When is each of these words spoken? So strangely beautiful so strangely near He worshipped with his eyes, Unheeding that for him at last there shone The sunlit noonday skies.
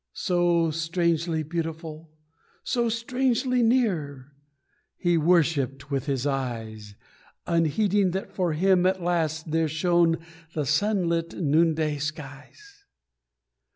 So 0.13 0.71
strangely 0.71 1.43
beautiful 1.43 2.09
so 2.63 2.89
strangely 2.89 3.61
near 3.61 4.33
He 4.97 5.15
worshipped 5.15 5.91
with 5.91 6.07
his 6.07 6.25
eyes, 6.25 6.95
Unheeding 7.45 8.09
that 8.09 8.31
for 8.31 8.53
him 8.53 8.87
at 8.87 9.03
last 9.03 9.51
there 9.51 9.67
shone 9.67 10.17
The 10.55 10.65
sunlit 10.65 11.35
noonday 11.35 11.99
skies. 11.99 12.83